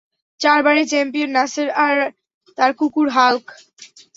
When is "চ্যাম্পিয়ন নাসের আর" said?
0.87-1.95